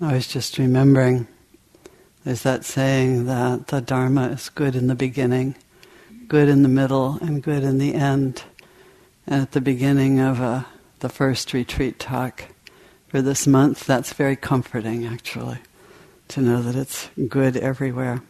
[0.00, 1.28] I was just remembering
[2.24, 5.54] there's that saying that the Dharma is good in the beginning,
[6.26, 8.42] good in the middle, and good in the end.
[9.26, 10.66] And at the beginning of a,
[11.00, 12.44] the first retreat talk
[13.08, 15.58] for this month, that's very comforting actually,
[16.28, 18.22] to know that it's good everywhere.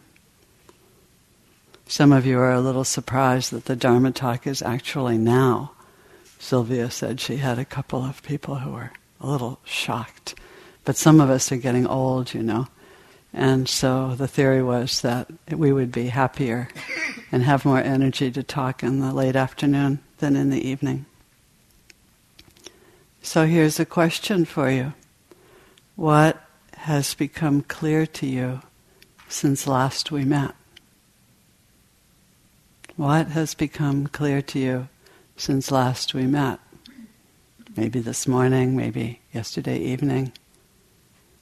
[1.87, 5.71] Some of you are a little surprised that the Dharma talk is actually now.
[6.37, 10.35] Sylvia said she had a couple of people who were a little shocked.
[10.83, 12.67] But some of us are getting old, you know.
[13.33, 16.69] And so the theory was that we would be happier
[17.31, 21.05] and have more energy to talk in the late afternoon than in the evening.
[23.21, 24.93] So here's a question for you
[25.95, 26.41] What
[26.77, 28.61] has become clear to you
[29.27, 30.55] since last we met?
[32.95, 34.87] What has become clear to you
[35.35, 36.59] since last we met?
[37.77, 40.31] Maybe this morning, maybe yesterday evening.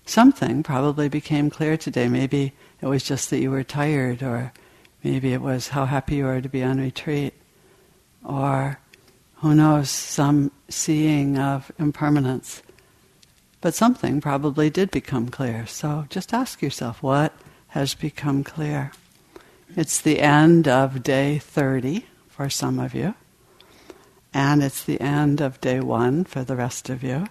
[0.05, 2.08] Something probably became clear today.
[2.08, 4.52] Maybe it was just that you were tired, or
[5.04, 7.36] maybe it was how happy you are to be on retreat,
[8.23, 8.80] or
[9.38, 12.64] who knows, some seeing of impermanence.
[13.61, 15.67] But something probably did become clear.
[15.67, 17.34] So just ask yourself what
[17.70, 18.92] has become clear.
[19.76, 23.14] It's the end of day 30 for some of you,
[24.34, 27.28] and it's the end of day one for the rest of you.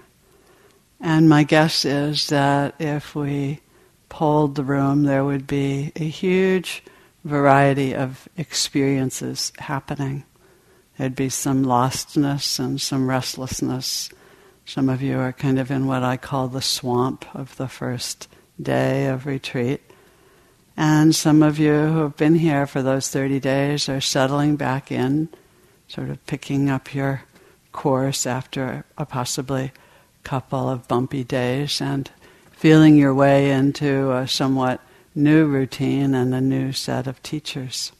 [1.00, 3.60] And my guess is that if we
[4.08, 6.82] polled the room, there would be a huge
[7.24, 10.24] variety of experiences happening.
[10.96, 14.10] There'd be some lostness and some restlessness.
[14.64, 18.28] Some of you are kind of in what I call the swamp of the first
[18.60, 19.80] day of retreat.
[20.76, 24.92] And some of you who have been here for those 30 days are settling back
[24.92, 25.28] in,
[25.92, 27.22] sort of picking up your
[27.70, 29.72] course after a possibly
[30.24, 32.10] couple of bumpy days and
[32.50, 34.80] feeling your way into a somewhat
[35.14, 37.92] new routine and a new set of teachers.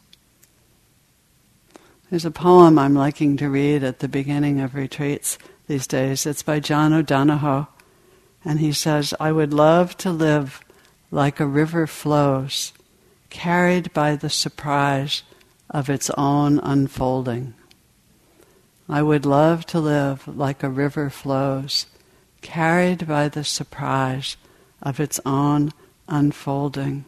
[2.08, 5.36] There's a poem I'm liking to read at the beginning of retreats
[5.66, 6.24] these days.
[6.24, 7.66] It's by John O'Donohue.
[8.42, 10.64] And he says, I would love to live
[11.10, 12.72] like a river flows,
[13.28, 15.24] carried by the surprise
[15.68, 17.52] of its own unfolding.
[18.88, 21.86] I would love to live like a river flows,
[22.40, 24.36] carried by the surprise
[24.82, 25.72] of its own
[26.08, 27.04] unfolding.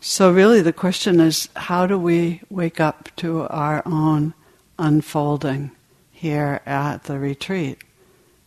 [0.00, 4.32] So, really, the question is how do we wake up to our own
[4.78, 5.72] unfolding
[6.10, 7.78] here at the retreat?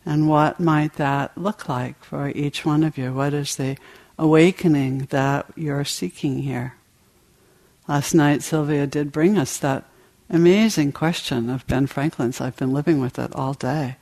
[0.04, 3.12] And what might that look like for each one of you?
[3.12, 3.76] What is the
[4.18, 6.74] awakening that you're seeking here?
[7.86, 9.84] Last night, Sylvia did bring us that
[10.32, 12.40] amazing question of Ben Franklin's.
[12.40, 13.96] I've been living with it all day.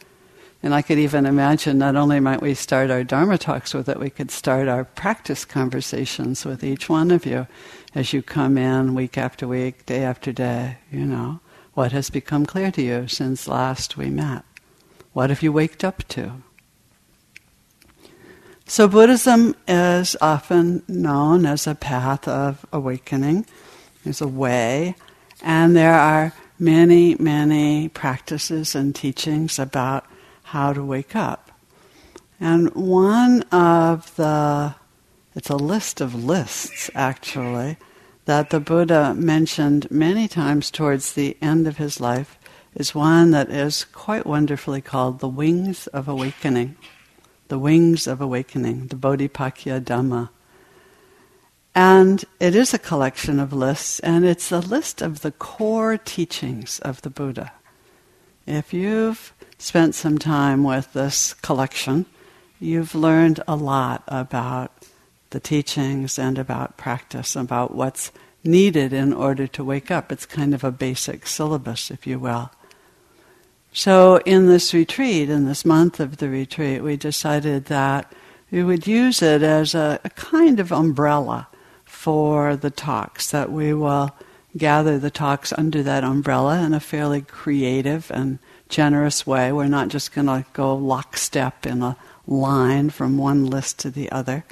[0.63, 3.99] And I could even imagine not only might we start our Dharma talks with it,
[3.99, 7.47] we could start our practice conversations with each one of you
[7.95, 11.41] as you come in week after week, day after day, you know.
[11.75, 14.45] What has become clear to you since last we met?
[15.13, 16.43] What have you waked up to?
[18.67, 23.47] So, Buddhism is often known as a path of awakening.
[24.05, 24.95] There's a way,
[25.43, 30.05] and there are many, many practices and teachings about
[30.45, 31.51] how to wake up.
[32.39, 34.75] And one of the,
[35.35, 37.77] it's a list of lists actually,
[38.25, 42.39] that the Buddha mentioned many times towards the end of his life
[42.75, 46.77] is one that is quite wonderfully called the Wings of Awakening.
[47.49, 50.29] The Wings of Awakening, the Bodhipakkhiya Dhamma.
[51.75, 56.81] And it is a collection of lists, and it's a list of the core teachings
[56.81, 57.53] of the Buddha.
[58.47, 62.07] If you've spent some time with this collection,
[62.59, 64.73] you've learned a lot about
[65.31, 68.11] the teachings and about practice, about what's
[68.43, 70.11] needed in order to wake up.
[70.11, 72.51] It's kind of a basic syllabus, if you will.
[73.73, 78.13] So, in this retreat, in this month of the retreat, we decided that
[78.51, 81.47] we would use it as a, a, kind of umbrella
[82.01, 84.11] for the talks, that we will
[84.57, 88.39] gather the talks under that umbrella in a fairly creative and
[88.71, 89.53] generous way.
[89.53, 94.11] We're not just going to go lockstep in a line from one list to the
[94.11, 94.47] other.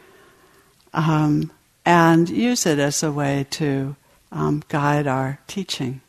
[0.93, 1.51] Um,
[1.87, 3.97] and use it as a way to
[4.31, 6.03] um, guide our teaching.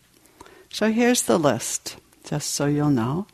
[0.70, 1.96] So here's the list
[2.26, 3.28] just so you'll know.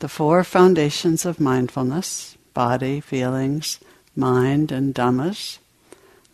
[0.00, 3.80] The four foundations of mindfulness body, feelings,
[4.14, 5.56] mind, and dhammas.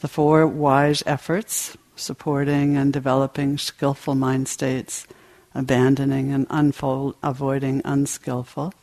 [0.00, 5.06] The four wise efforts supporting and developing skillful mind states,
[5.54, 8.75] abandoning and unfold, avoiding unskillful.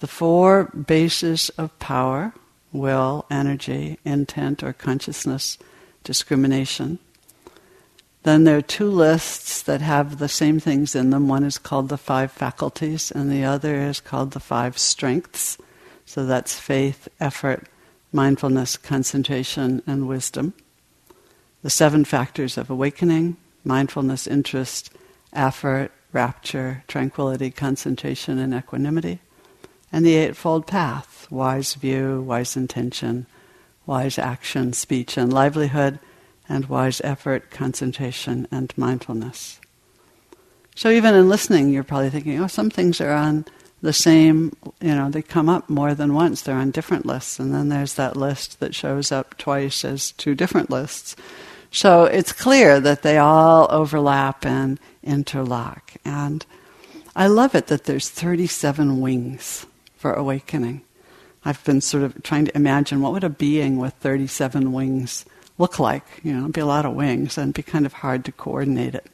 [0.00, 2.32] the four bases of power
[2.72, 5.58] will, energy, intent or consciousness,
[6.04, 6.98] discrimination.
[8.22, 11.28] Then there are two lists that have the same things in them.
[11.28, 15.56] One is called the five faculties, and the other is called the five strengths.
[16.04, 17.68] So that's faith, effort,
[18.12, 20.54] mindfulness, concentration, and wisdom.
[21.62, 24.90] The seven factors of awakening mindfulness, interest,
[25.32, 29.20] effort, rapture, tranquility, concentration, and equanimity.
[29.92, 33.26] And the Eightfold Path wise view, wise intention,
[33.86, 35.98] wise action, speech, and livelihood,
[36.48, 39.60] and wise effort, concentration, and mindfulness.
[40.74, 43.44] So even in listening, you're probably thinking, oh, some things are on
[43.80, 46.42] the same, you know, they come up more than once.
[46.42, 47.38] They're on different lists.
[47.38, 51.14] And then there's that list that shows up twice as two different lists.
[51.70, 55.92] So it's clear that they all overlap and interlock.
[56.04, 56.44] And
[57.14, 59.66] I love it that there's 37 wings
[59.96, 60.82] for awakening.
[61.44, 65.24] I've been sort of trying to imagine what would a being with 37 wings
[65.56, 66.04] look like.
[66.22, 68.32] You know, it'd be a lot of wings and it'd be kind of hard to
[68.32, 69.06] coordinate it.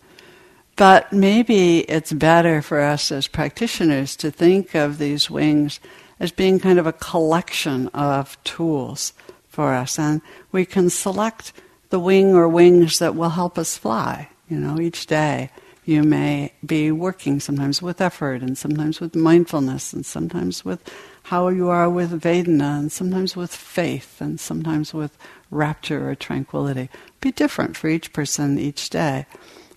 [0.76, 5.78] But maybe it's better for us as practitioners to think of these wings
[6.18, 9.12] as being kind of a collection of tools
[9.48, 9.98] for us.
[9.98, 11.52] And we can select
[11.90, 15.50] the wing or wings that will help us fly, you know, each day
[15.84, 20.80] you may be working sometimes with effort and sometimes with mindfulness and sometimes with
[21.24, 25.16] how you are with Vedana and sometimes with faith and sometimes with
[25.50, 26.88] rapture or tranquility.
[27.20, 29.26] Be different for each person each day.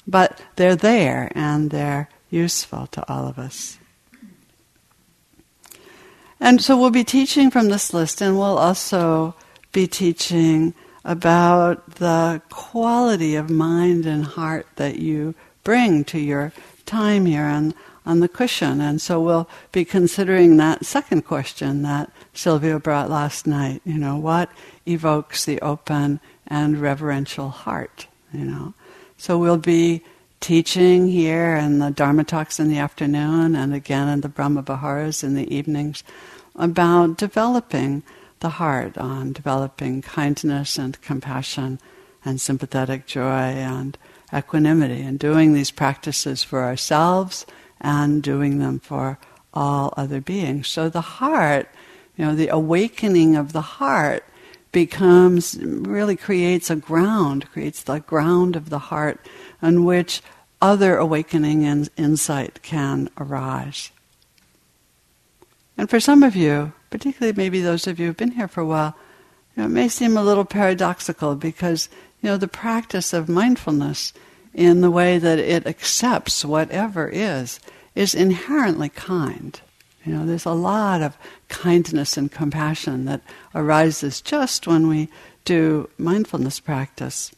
[0.07, 3.77] But they're there and they're useful to all of us.
[6.39, 9.35] And so we'll be teaching from this list and we'll also
[9.71, 10.73] be teaching
[11.03, 15.33] about the quality of mind and heart that you
[15.63, 16.51] bring to your
[16.85, 17.73] time here on,
[18.05, 18.81] on the cushion.
[18.81, 23.81] And so we'll be considering that second question that Sylvia brought last night.
[23.83, 24.49] You know, what
[24.85, 28.07] evokes the open and reverential heart?
[28.33, 28.73] You know,
[29.17, 30.03] so we'll be
[30.39, 35.23] teaching here and the Dharma talks in the afternoon and again in the Brahma Viharas
[35.23, 36.03] in the evenings
[36.55, 38.03] about developing
[38.39, 41.79] the heart, on developing kindness and compassion
[42.23, 43.97] and sympathetic joy and
[44.33, 47.45] equanimity and doing these practices for ourselves
[47.81, 49.17] and doing them for
[49.53, 50.67] all other beings.
[50.67, 51.69] So the heart,
[52.15, 54.23] you know, the awakening of the heart
[54.77, 59.19] becomes, really creates a ground, creates the ground of the heart
[59.59, 60.21] on which
[60.61, 63.89] other awakening and insight can arise.
[65.79, 68.67] And for some of you, particularly maybe those of you who've been here for a
[68.67, 68.95] while,
[69.55, 71.89] you know, it may seem a little paradoxical because
[72.21, 74.13] you know, the practice of mindfulness
[74.53, 77.59] in the way that it accepts whatever is,
[77.95, 79.59] is inherently kind.
[80.07, 81.17] You know, there's a lot of
[81.49, 83.21] kindness and compassion that
[83.53, 85.09] arises just when we
[85.43, 87.31] do mindfulness practice.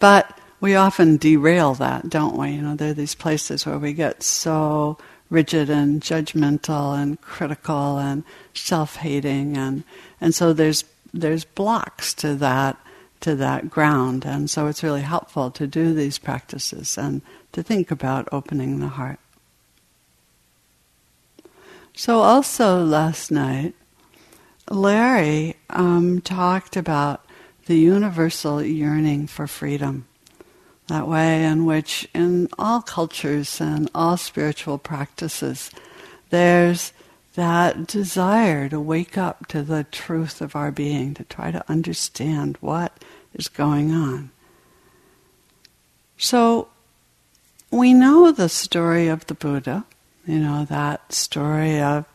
[0.00, 2.50] But we often derail that, don't we?
[2.50, 4.98] You know, there are these places where we get so
[5.30, 9.82] rigid and judgmental and critical and self-hating and
[10.20, 12.76] and so there's there's blocks to that
[13.20, 14.26] to that ground.
[14.26, 17.22] And so it's really helpful to do these practices and
[17.52, 19.18] to think about opening the heart.
[21.96, 23.74] So, also last night,
[24.68, 27.24] Larry um, talked about
[27.66, 30.06] the universal yearning for freedom.
[30.88, 35.70] That way, in which in all cultures and all spiritual practices,
[36.30, 36.92] there's
[37.36, 42.58] that desire to wake up to the truth of our being, to try to understand
[42.60, 42.92] what
[43.34, 44.30] is going on.
[46.18, 46.68] So
[47.70, 49.84] we know the story of the Buddha,
[50.26, 52.06] you know, that story of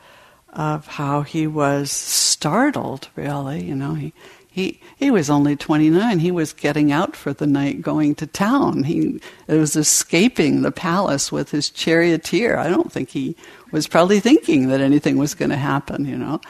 [0.52, 4.14] of how he was startled really, you know, he
[4.50, 6.20] he he was only 29.
[6.20, 8.84] He was getting out for the night going to town.
[8.84, 12.58] He it was escaping the palace with his charioteer.
[12.58, 13.36] I don't think he
[13.72, 16.42] was probably thinking that anything was going to happen, you know.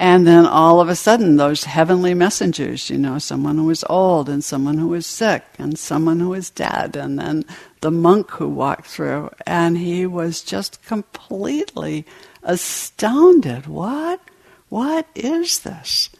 [0.00, 4.28] And then all of a sudden, those heavenly messengers, you know, someone who was old
[4.28, 7.44] and someone who was sick and someone who was dead, and then
[7.80, 12.04] the monk who walked through, and he was just completely
[12.42, 13.66] astounded.
[13.66, 14.20] What?
[14.68, 16.10] What is this?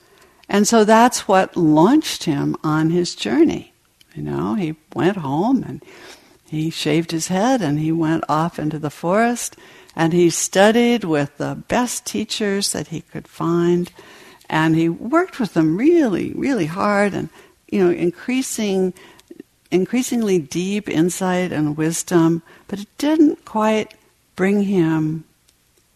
[0.49, 3.73] And so that's what launched him on his journey.
[4.15, 5.83] You know, he went home and
[6.49, 9.57] he shaved his head and he went off into the forest
[9.95, 13.93] and he studied with the best teachers that he could find.
[14.49, 17.29] And he worked with them really, really hard and,
[17.71, 18.95] you know, increasing,
[19.71, 22.43] increasingly deep insight and wisdom.
[22.67, 23.95] But it didn't quite
[24.37, 25.25] bring him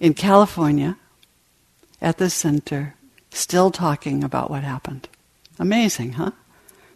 [0.00, 0.96] in California,
[2.00, 2.94] at the center,
[3.30, 5.10] still talking about what happened.
[5.58, 6.30] Amazing, huh?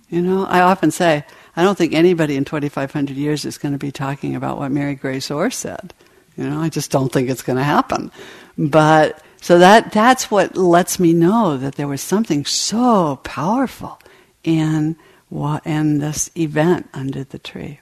[0.09, 3.79] You know, I often say, I don't think anybody in 2,500 years is going to
[3.79, 5.95] be talking about what Mary Grace Orr said.
[6.37, 8.13] You know, I just don't think it's going to happen.
[8.59, 13.99] But so that that's what lets me know that there was something so powerful
[14.45, 14.97] in
[15.65, 17.81] in this event under the tree.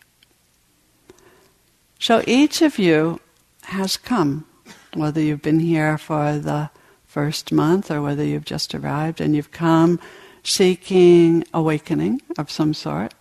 [1.98, 3.20] So each of you
[3.64, 4.46] has come,
[4.94, 6.70] whether you've been here for the
[7.06, 10.00] first month or whether you've just arrived and you've come
[10.42, 13.14] seeking awakening of some sort.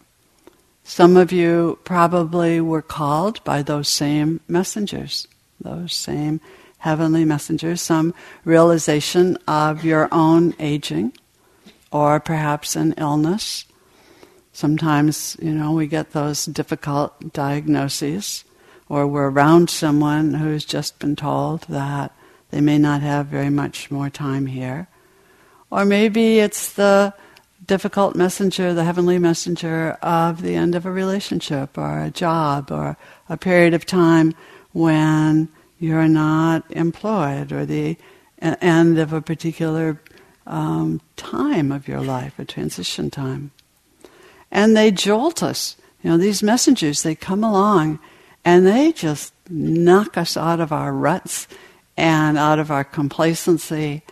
[0.83, 5.27] Some of you probably were called by those same messengers,
[5.59, 6.41] those same
[6.79, 8.13] heavenly messengers, some
[8.43, 11.13] realization of your own aging,
[11.91, 13.63] or perhaps an illness.
[14.51, 18.43] Sometimes, you know, we get those difficult diagnoses,
[18.89, 22.13] or we're around someone who's just been told that
[22.51, 24.87] they may not have very much more time here.
[25.71, 27.13] Or maybe it's the
[27.65, 32.97] difficult messenger, the heavenly messenger of the end of a relationship or a job or
[33.29, 34.33] a period of time
[34.71, 37.97] when you're not employed or the
[38.39, 40.01] end of a particular
[40.45, 43.51] um, time of your life, a transition time.
[44.51, 45.77] And they jolt us.
[46.01, 47.99] You know, these messengers, they come along
[48.43, 51.47] and they just knock us out of our ruts
[51.95, 54.03] and out of our complacency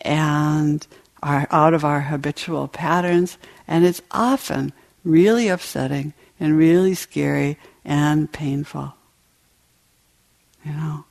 [0.00, 0.86] and
[1.22, 3.38] our, out of our habitual patterns,
[3.68, 4.72] and it's often
[5.04, 8.94] really upsetting and really scary and painful.
[10.64, 11.04] You know,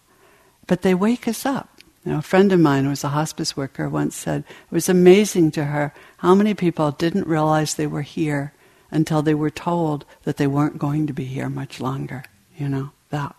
[0.67, 1.69] but they wake us up.
[2.05, 4.89] You know, a friend of mine who was a hospice worker once said it was
[4.89, 8.53] amazing to her how many people didn't realize they were here
[8.89, 12.23] until they were told that they weren't going to be here much longer.
[12.57, 13.35] You know that.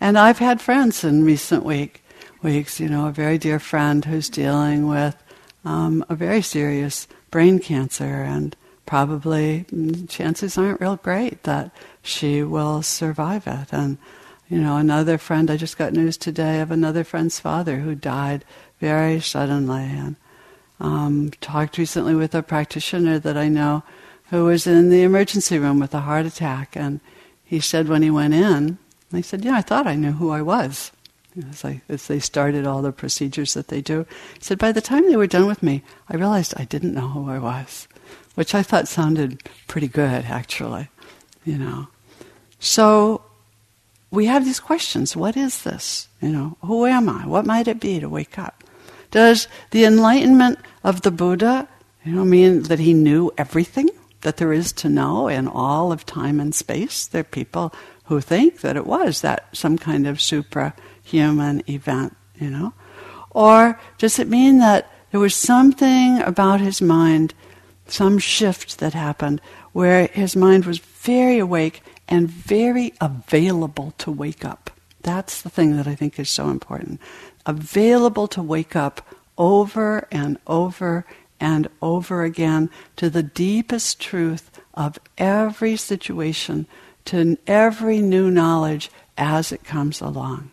[0.00, 2.02] And I've had friends in recent week
[2.42, 2.80] weeks.
[2.80, 5.16] You know, a very dear friend who's dealing with
[5.64, 9.64] um, a very serious brain cancer, and probably
[10.08, 11.70] chances aren't real great that
[12.02, 13.72] she will survive it.
[13.72, 13.98] And
[14.48, 18.44] you know, another friend, I just got news today of another friend's father who died
[18.80, 20.16] very suddenly, and
[20.78, 23.82] um, talked recently with a practitioner that I know
[24.30, 27.00] who was in the emergency room with a heart attack, and
[27.44, 28.78] he said when he went in,
[29.10, 30.90] he said, "Yeah, I thought I knew who I was."
[31.48, 34.06] As, I, as they started all the procedures that they do.
[34.34, 37.08] He said, by the time they were done with me, I realized I didn't know
[37.08, 37.88] who I was,
[38.34, 40.88] which I thought sounded pretty good, actually,
[41.44, 41.88] you know.
[42.58, 43.22] So
[44.10, 45.16] we have these questions.
[45.16, 46.08] What is this?
[46.20, 47.26] You know, who am I?
[47.26, 48.62] What might it be to wake up?
[49.10, 51.68] Does the enlightenment of the Buddha,
[52.04, 53.88] you know, mean that he knew everything
[54.20, 57.06] that there is to know in all of time and space?
[57.06, 57.74] There are people
[58.04, 62.72] who think that it was that some kind of supra human event, you know?
[63.30, 67.34] Or does it mean that there was something about his mind,
[67.86, 69.40] some shift that happened,
[69.72, 74.70] where his mind was very awake and very available to wake up?
[75.02, 77.00] That's the thing that I think is so important.
[77.46, 79.06] Available to wake up
[79.36, 81.04] over and over
[81.40, 86.66] and over again to the deepest truth of every situation,
[87.06, 90.51] to every new knowledge as it comes along.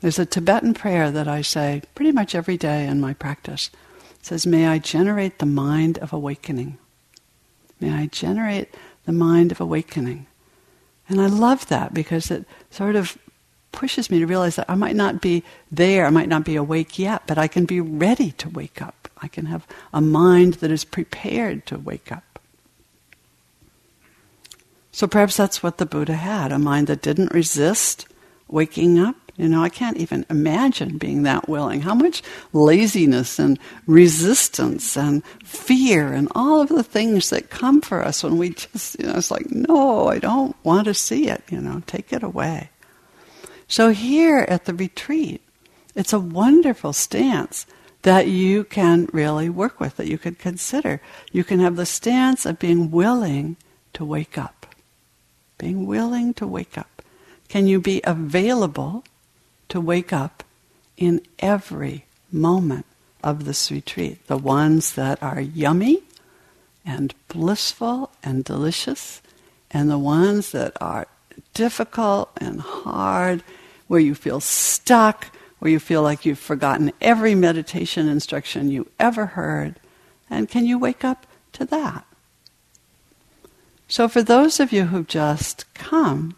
[0.00, 3.70] There's a Tibetan prayer that I say pretty much every day in my practice.
[4.20, 6.78] It says, May I generate the mind of awakening.
[7.80, 8.74] May I generate
[9.04, 10.26] the mind of awakening.
[11.08, 13.16] And I love that because it sort of
[13.72, 16.98] pushes me to realize that I might not be there, I might not be awake
[16.98, 19.08] yet, but I can be ready to wake up.
[19.18, 22.38] I can have a mind that is prepared to wake up.
[24.92, 28.06] So perhaps that's what the Buddha had a mind that didn't resist
[28.48, 29.25] waking up.
[29.36, 31.82] You know, I can't even imagine being that willing.
[31.82, 32.22] How much
[32.54, 38.38] laziness and resistance and fear and all of the things that come for us when
[38.38, 41.82] we just, you know, it's like, no, I don't want to see it, you know,
[41.86, 42.70] take it away.
[43.68, 45.42] So here at the retreat,
[45.94, 47.66] it's a wonderful stance
[48.02, 51.02] that you can really work with, that you could consider.
[51.32, 53.56] You can have the stance of being willing
[53.94, 54.74] to wake up.
[55.58, 57.02] Being willing to wake up.
[57.48, 59.04] Can you be available
[59.68, 60.44] to wake up
[60.96, 62.86] in every moment
[63.22, 64.26] of this retreat?
[64.26, 66.02] The ones that are yummy
[66.84, 69.20] and blissful and delicious,
[69.70, 71.08] and the ones that are
[71.52, 73.42] difficult and hard,
[73.88, 75.26] where you feel stuck,
[75.58, 79.80] where you feel like you've forgotten every meditation instruction you ever heard.
[80.30, 82.06] And can you wake up to that?
[83.88, 86.36] So, for those of you who've just come,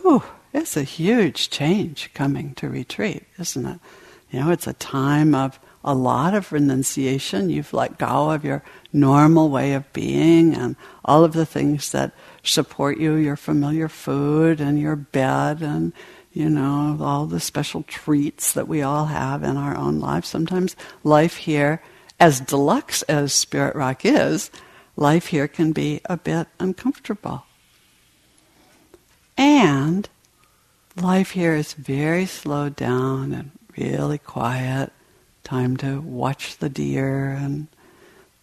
[0.00, 0.22] whew,
[0.58, 3.80] it's a huge change coming to retreat, isn't it?
[4.30, 7.50] You know, it's a time of a lot of renunciation.
[7.50, 8.62] You've let go of your
[8.92, 12.12] normal way of being and all of the things that
[12.42, 15.92] support you, your familiar food and your bed and,
[16.32, 20.28] you know, all the special treats that we all have in our own lives.
[20.28, 21.82] Sometimes life here,
[22.20, 24.50] as deluxe as Spirit Rock is,
[24.96, 27.44] life here can be a bit uncomfortable.
[29.36, 30.08] And
[31.00, 34.92] life here is very slowed down and really quiet.
[35.44, 37.68] Time to watch the deer and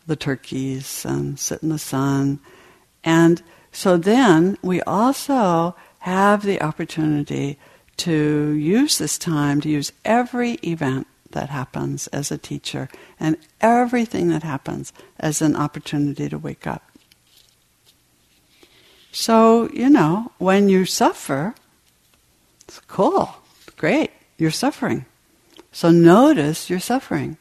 [0.08, 2.40] the turkeys and sit in the sun.
[3.04, 7.60] And so then we also have the opportunity
[7.98, 14.30] to use this time to use every event that happens as a teacher and everything
[14.30, 16.84] that happens as an opportunity to wake up.
[19.12, 21.56] So, you know, when you suffer,
[22.78, 23.34] it's cool,
[23.78, 25.06] great, you're suffering.
[25.72, 27.38] So notice you're suffering.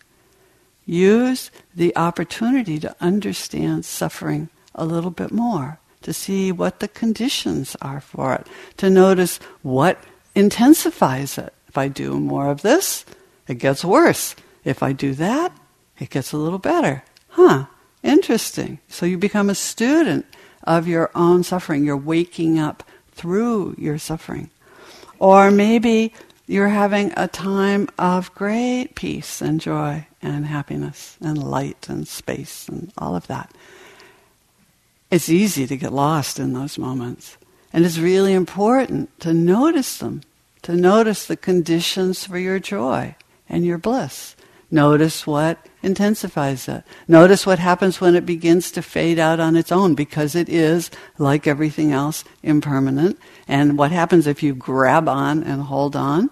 [0.86, 7.76] Use the opportunity to understand suffering a little bit more, to see what the conditions
[7.82, 9.98] are for it, to notice what
[10.36, 11.52] intensifies it.
[11.68, 13.04] If I do more of this,
[13.48, 14.36] it gets worse.
[14.62, 15.50] If I do that,
[15.98, 17.02] it gets a little better.
[17.30, 17.66] Huh,
[18.04, 18.78] interesting.
[18.88, 20.26] So you become a student
[20.62, 21.84] of your own suffering.
[21.84, 24.50] You're waking up through your suffering.
[25.24, 26.12] Or maybe
[26.46, 32.68] you're having a time of great peace and joy and happiness and light and space
[32.68, 33.50] and all of that.
[35.10, 37.38] It's easy to get lost in those moments.
[37.72, 40.20] And it's really important to notice them,
[40.60, 43.16] to notice the conditions for your joy
[43.48, 44.36] and your bliss.
[44.70, 46.82] Notice what intensifies it.
[47.06, 50.90] Notice what happens when it begins to fade out on its own because it is,
[51.18, 53.18] like everything else, impermanent.
[53.46, 56.30] And what happens if you grab on and hold on?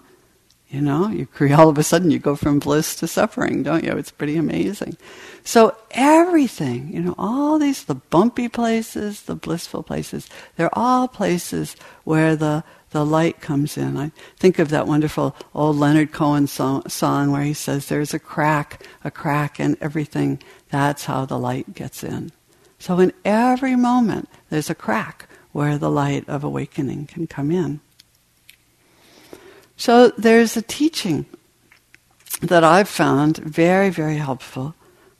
[0.72, 3.92] You know, you all of a sudden you go from bliss to suffering, don't you?
[3.92, 4.96] It's pretty amazing.
[5.44, 11.76] So everything, you know, all these, the bumpy places, the blissful places, they're all places
[12.04, 13.96] where the the light comes in.
[13.96, 18.18] I think of that wonderful old Leonard Cohen song, song, where he says, There's a
[18.18, 20.40] crack, a crack in everything.
[20.70, 22.30] That's how the light gets in.
[22.78, 27.80] So in every moment, there's a crack where the light of awakening can come in.
[29.76, 31.26] So there's a teaching
[32.40, 34.74] that I've found very, very helpful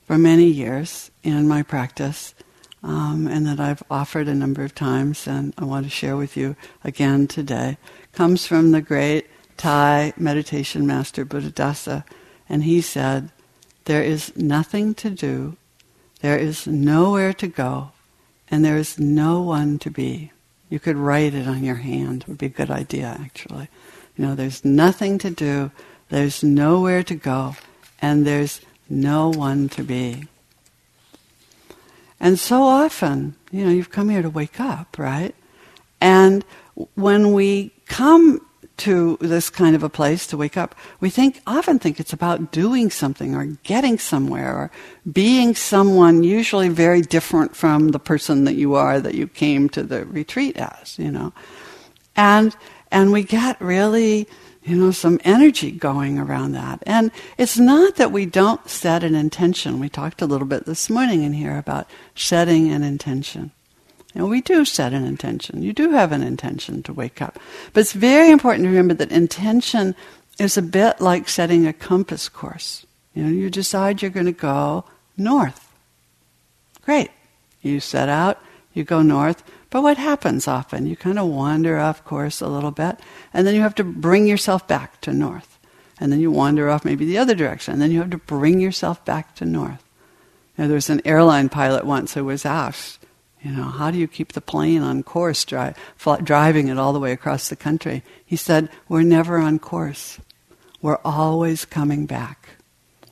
[0.05, 2.33] for many years in my practice
[2.83, 6.35] um, and that I've offered a number of times, and I want to share with
[6.35, 7.77] you again today,
[8.11, 12.03] comes from the great Thai meditation master Buddhadasa.
[12.49, 13.29] And he said,
[13.85, 15.55] There is nothing to do,
[16.19, 17.91] there is nowhere to go,
[18.49, 20.31] and there is no one to be.
[20.69, 23.69] You could write it on your hand, it would be a good idea, actually.
[24.17, 25.71] You know, there's nothing to do,
[26.09, 27.55] there's nowhere to go,
[28.01, 30.27] and there's no one to be.
[32.23, 35.35] And so often, you know, you've come here to wake up, right?
[35.99, 36.45] And
[36.95, 38.39] when we come
[38.77, 42.53] to this kind of a place to wake up, we think often think it's about
[42.53, 44.71] doing something or getting somewhere or
[45.11, 49.83] being someone usually very different from the person that you are that you came to
[49.83, 51.33] the retreat as, you know.
[52.15, 52.55] And
[52.89, 54.29] and we get really
[54.63, 56.81] you know, some energy going around that.
[56.85, 59.79] And it's not that we don't set an intention.
[59.79, 63.51] We talked a little bit this morning in here about setting an intention.
[64.15, 65.63] Know, we do set an intention.
[65.63, 67.39] You do have an intention to wake up.
[67.73, 69.95] But it's very important to remember that intention
[70.39, 72.85] is a bit like setting a compass course.
[73.15, 74.85] You know, you decide you're going to go
[75.17, 75.67] north.
[76.83, 77.09] Great.
[77.61, 78.39] You set out,
[78.73, 80.85] you go north, but what happens often?
[80.85, 82.99] You kind of wander off course a little bit,
[83.33, 85.57] and then you have to bring yourself back to north.
[85.99, 88.59] And then you wander off maybe the other direction, and then you have to bring
[88.59, 89.83] yourself back to north.
[90.59, 93.03] Know, there was an airline pilot once who was asked,
[93.41, 95.73] you know, how do you keep the plane on course, dri-
[96.21, 98.03] driving it all the way across the country?
[98.23, 100.19] He said, we're never on course.
[100.83, 102.47] We're always coming back.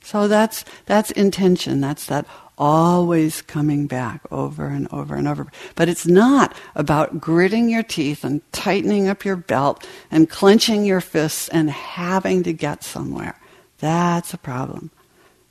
[0.03, 1.81] So that's, that's intention.
[1.81, 2.27] That's that
[2.61, 5.47] always coming back over and over and over.
[5.73, 11.01] But it's not about gritting your teeth and tightening up your belt and clenching your
[11.01, 13.35] fists and having to get somewhere.
[13.79, 14.91] That's a problem.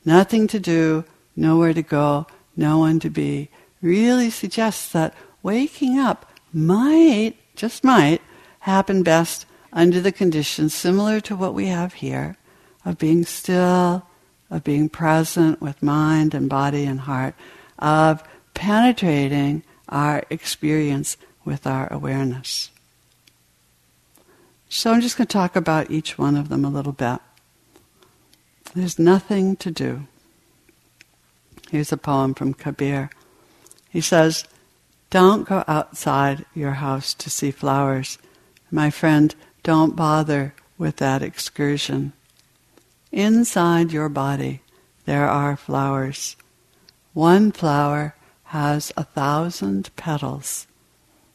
[0.04, 3.50] Nothing to do, nowhere to go, no one to be
[3.82, 8.22] really suggests that waking up might, just might,
[8.60, 12.36] happen best under the conditions similar to what we have here
[12.84, 14.06] of being still,
[14.50, 17.34] of being present with mind and body and heart,
[17.78, 18.22] of
[18.54, 22.70] penetrating our experience with our awareness.
[24.68, 27.18] So I'm just going to talk about each one of them a little bit.
[28.74, 30.06] There's nothing to do.
[31.70, 33.10] Here's a poem from Kabir.
[33.90, 34.44] He says,
[35.10, 38.18] Don't go outside your house to see flowers.
[38.70, 39.34] My friend,
[39.64, 42.12] don't bother with that excursion.
[43.12, 44.62] Inside your body,
[45.04, 46.36] there are flowers.
[47.12, 50.66] One flower has a thousand petals.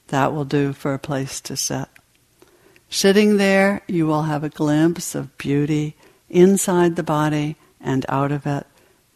[0.08, 1.88] That will do for a place to sit.
[2.90, 5.96] Sitting there, you will have a glimpse of beauty
[6.30, 8.66] inside the body and out of it,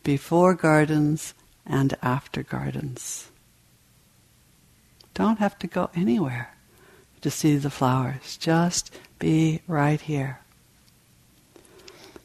[0.04, 1.34] before gardens
[1.66, 3.30] and after gardens.
[5.14, 6.56] Don't have to go anywhere
[7.22, 8.38] to see the flowers.
[8.38, 10.40] Just be right here.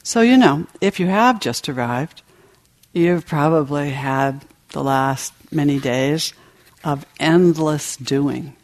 [0.06, 2.20] So, you know, if you have just arrived,
[2.92, 6.34] you've probably had the last many days
[6.84, 8.54] of endless doing.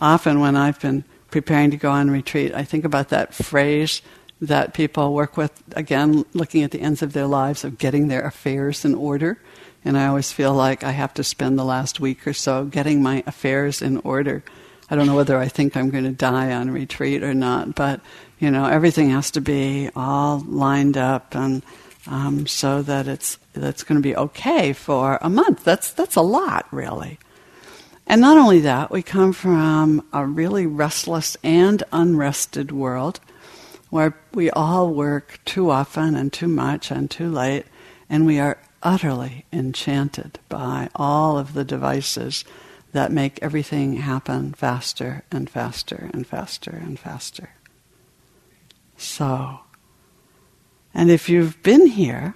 [0.00, 4.02] Often, when I've been preparing to go on retreat, I think about that phrase
[4.40, 8.22] that people work with, again, looking at the ends of their lives, of getting their
[8.22, 9.38] affairs in order.
[9.84, 13.00] And I always feel like I have to spend the last week or so getting
[13.00, 14.42] my affairs in order.
[14.90, 18.00] I don't know whether I think I'm going to die on retreat or not, but
[18.40, 21.62] you know everything has to be all lined up and
[22.06, 25.64] um, so that it's that's going to be okay for a month.
[25.64, 27.18] That's that's a lot, really.
[28.06, 33.20] And not only that, we come from a really restless and unrested world
[33.90, 37.66] where we all work too often and too much and too late,
[38.08, 42.44] and we are utterly enchanted by all of the devices
[42.92, 47.50] that make everything happen faster and faster and faster and faster.
[49.00, 49.60] So,
[50.92, 52.34] and if you've been here,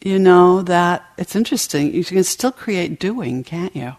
[0.00, 1.92] you know that it's interesting.
[1.92, 3.96] You can still create doing, can't you?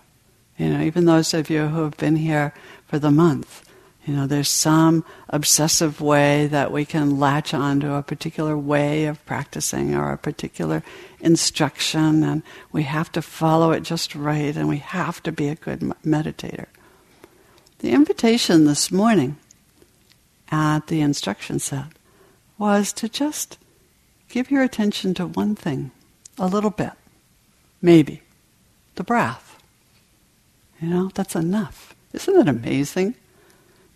[0.58, 2.54] You know, even those of you who have been here
[2.88, 3.70] for the month,
[4.06, 9.26] you know, there's some obsessive way that we can latch onto a particular way of
[9.26, 10.82] practicing or a particular
[11.20, 15.56] instruction, and we have to follow it just right, and we have to be a
[15.56, 16.68] good meditator.
[17.80, 19.38] The invitation this morning
[20.52, 21.88] at the instruction set
[22.58, 23.58] was to just
[24.30, 25.92] give your attention to one thing,
[26.38, 26.94] a little bit,
[27.82, 28.22] maybe,
[28.96, 29.62] the breath.
[30.82, 31.96] You know, that's enough.
[32.14, 33.16] Isn't it amazing?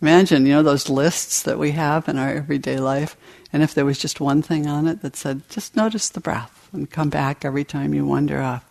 [0.00, 3.16] Imagine, you know, those lists that we have in our everyday life,
[3.52, 6.68] and if there was just one thing on it that said, just notice the breath
[6.72, 8.64] and come back every time you wander off.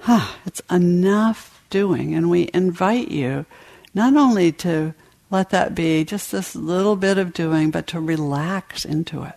[0.00, 3.46] Huh, it's enough doing, and we invite you
[3.94, 4.94] not only to
[5.30, 9.34] let that be just this little bit of doing, but to relax into it.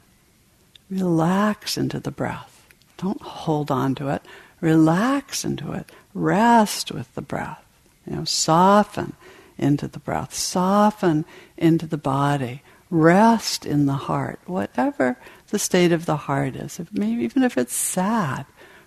[0.90, 2.68] Relax into the breath.
[2.98, 4.22] Don't hold on to it.
[4.62, 5.92] Relax into it.
[6.14, 7.64] Rest with the breath.
[8.06, 9.14] You know, soften
[9.58, 11.26] into the breath, soften
[11.58, 15.18] into the body, rest in the heart, whatever
[15.50, 16.80] the state of the heart is.
[16.80, 18.46] If, maybe even if it's sad,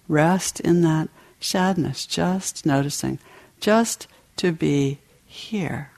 [0.08, 1.08] rest in that
[1.40, 3.18] sadness, just noticing,
[3.60, 5.90] just to be here.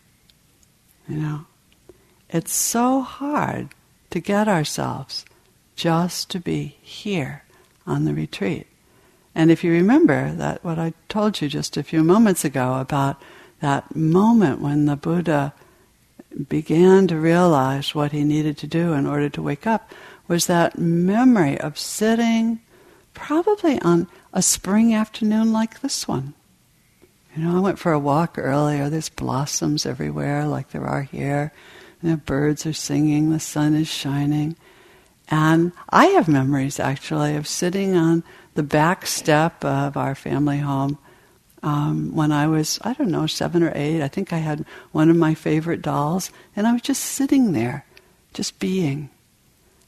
[1.09, 1.47] You know,
[2.31, 3.69] it's so hard
[4.11, 5.25] to get ourselves
[5.77, 7.45] just to be here
[7.87, 8.67] on the retreat.
[9.35, 13.21] And if you remember that what I told you just a few moments ago about
[13.61, 15.53] that moment when the Buddha
[16.49, 19.93] began to realize what he needed to do in order to wake up
[20.29, 22.61] was that memory of sitting
[23.13, 26.35] probably on a spring afternoon like this one.
[27.37, 28.89] You know, I went for a walk earlier.
[28.89, 31.53] There's blossoms everywhere, like there are here.
[32.01, 34.57] And the birds are singing, the sun is shining.
[35.29, 38.23] And I have memories, actually, of sitting on
[38.55, 40.99] the back step of our family home
[41.63, 44.03] um, when I was, I don't know, seven or eight.
[44.03, 47.87] I think I had one of my favorite dolls, and I was just sitting there,
[48.35, 49.09] just being.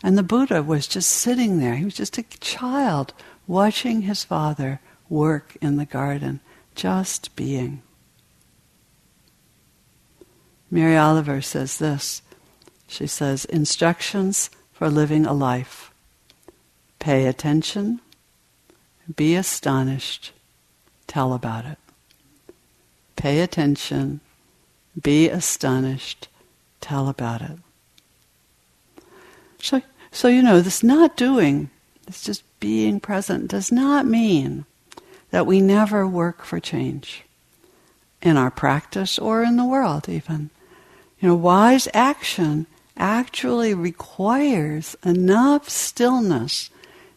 [0.03, 1.77] And the Buddha was just sitting there.
[1.77, 3.13] He was just a child
[3.47, 6.41] watching his father work in the garden,
[6.77, 7.83] just being.
[10.71, 12.23] Mary Oliver says this.
[12.87, 15.91] She says, Instructions for living a life.
[16.99, 18.01] Pay attention,
[19.17, 20.33] be astonished,
[21.07, 21.79] tell about it.
[23.17, 24.21] Pay attention,
[25.01, 26.29] be astonished,
[26.81, 27.59] tell about it.
[29.61, 31.71] So, so you know, this not doing,
[32.07, 34.67] this just being present, does not mean
[35.31, 37.25] that we never work for change
[38.23, 40.51] in our practice or in the world, even.
[41.21, 46.71] You know, wise action actually requires enough stillness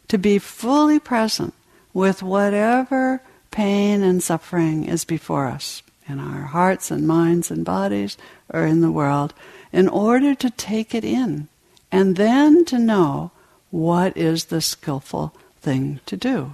[0.07, 1.53] to be fully present
[1.93, 8.17] with whatever pain and suffering is before us in our hearts and minds and bodies
[8.49, 9.33] or in the world
[9.71, 11.47] in order to take it in
[11.91, 13.31] and then to know
[13.71, 16.53] what is the skillful thing to do.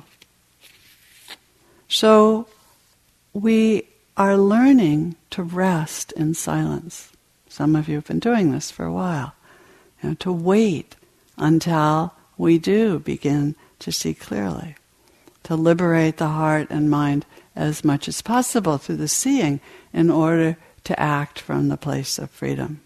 [1.88, 2.48] So
[3.34, 7.12] we are learning to rest in silence.
[7.50, 9.34] Some of you have been doing this for a while.
[10.02, 10.96] You know, to wait
[11.38, 14.76] until we do begin to see clearly.
[15.44, 19.60] To liberate the heart and mind as much as possible through the seeing
[19.94, 22.82] in order to act from the place of freedom.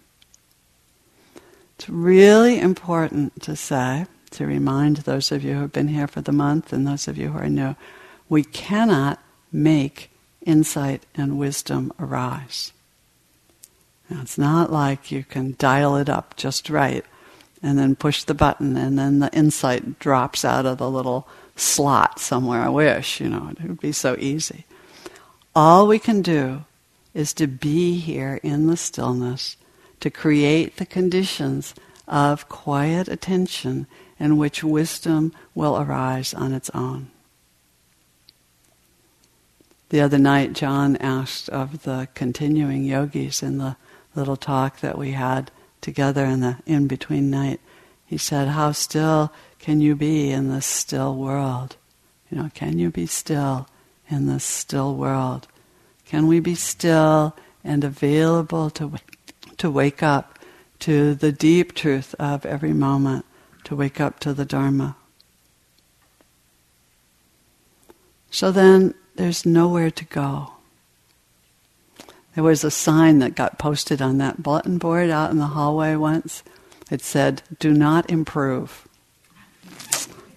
[1.76, 6.20] It's really important to say, to remind those of you who have been here for
[6.20, 7.74] the month and those of you who are new,
[8.30, 10.10] we cannot make
[10.46, 12.72] insight and wisdom arise.
[14.08, 17.04] Now, it's not like you can dial it up just right
[17.62, 22.18] and then push the button and then the insight drops out of the little slot
[22.18, 22.62] somewhere.
[22.62, 24.64] I wish, you know, it would be so easy.
[25.54, 26.64] All we can do
[27.12, 29.56] is to be here in the stillness
[29.98, 31.74] to create the conditions
[32.06, 33.86] of quiet attention
[34.18, 37.10] in which wisdom will arise on its own.
[39.90, 43.76] The other night, John asked of the continuing yogis in the
[44.14, 45.50] little talk that we had
[45.80, 47.60] together in the in between night.
[48.06, 51.76] He said, How still can you be in this still world?
[52.30, 53.68] You know, can you be still
[54.08, 55.46] in this still world?
[56.06, 58.98] Can we be still and available to
[59.58, 60.38] to wake up
[60.80, 63.26] to the deep truth of every moment,
[63.64, 64.96] to wake up to the Dharma.
[68.30, 70.52] So then there's nowhere to go.
[72.34, 75.94] There was a sign that got posted on that bulletin board out in the hallway
[75.94, 76.42] once.
[76.90, 78.88] It said, Do not improve.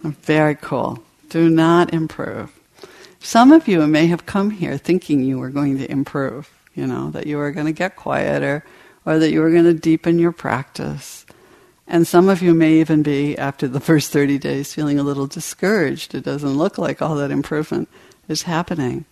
[0.01, 1.01] Very cool.
[1.29, 2.51] Do not improve.
[3.21, 7.09] Some of you may have come here thinking you were going to improve, you know,
[7.11, 8.65] that you were going to get quieter,
[9.05, 11.25] or that you were going to deepen your practice.
[11.87, 15.27] And some of you may even be, after the first 30 days, feeling a little
[15.27, 16.13] discouraged.
[16.13, 17.87] It doesn't look like all that improvement
[18.27, 19.05] is happening.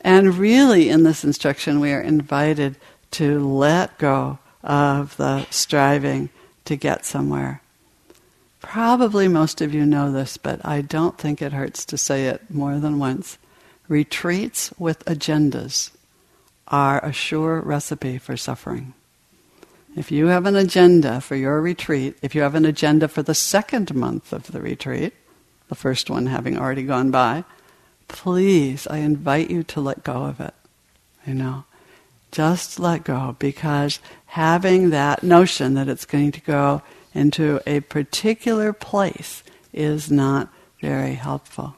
[0.00, 2.76] And really, in this instruction, we are invited
[3.12, 6.30] to let go of the striving
[6.64, 7.62] to get somewhere.
[8.60, 12.50] Probably most of you know this, but I don't think it hurts to say it
[12.50, 13.38] more than once.
[13.88, 15.90] Retreats with agendas
[16.66, 18.92] are a sure recipe for suffering.
[19.96, 23.34] If you have an agenda for your retreat, if you have an agenda for the
[23.34, 25.14] second month of the retreat,
[25.68, 27.44] the first one having already gone by,
[28.08, 30.54] please, I invite you to let go of it.
[31.26, 31.64] You know,
[32.32, 36.82] just let go because having that notion that it's going to go
[37.14, 39.42] into a particular place
[39.72, 40.48] is not
[40.80, 41.76] very helpful.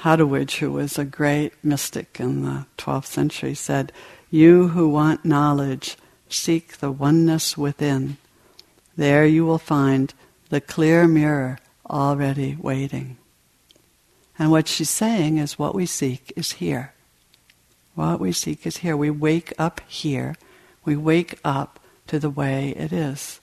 [0.00, 3.92] Hadewijch, who was a great mystic in the 12th century, said,
[4.30, 5.96] you who want knowledge,
[6.28, 8.16] seek the oneness within.
[8.96, 10.12] There you will find
[10.48, 13.18] the clear mirror already waiting.
[14.38, 16.92] And what she's saying is what we seek is here.
[17.94, 18.96] What we seek is here.
[18.96, 20.36] We wake up here.
[20.84, 23.40] We wake up to the way it is.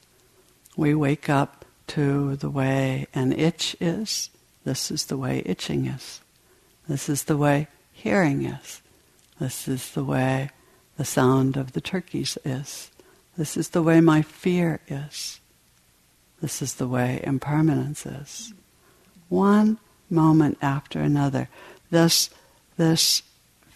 [0.75, 4.29] We wake up to the way an itch is.
[4.63, 6.21] This is the way itching is.
[6.87, 8.81] This is the way hearing is.
[9.39, 10.49] This is the way
[10.97, 12.91] the sound of the turkeys is.
[13.37, 15.39] This is the way my fear is.
[16.41, 18.53] This is the way impermanence is.
[19.29, 19.77] One
[20.11, 21.49] moment after another.
[21.91, 22.29] This
[22.77, 23.23] this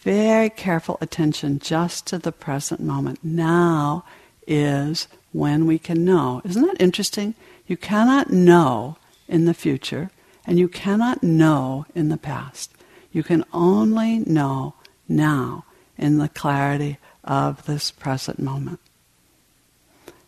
[0.02, 3.20] very careful attention just to the present moment.
[3.24, 4.04] Now
[4.46, 6.42] is when we can know.
[6.44, 7.36] Isn't that interesting?
[7.68, 10.12] You cannot know in the future,
[10.46, 12.72] and you cannot know in the past.
[13.12, 14.74] You can only know
[15.08, 15.66] now
[15.98, 18.80] in the clarity of this present moment.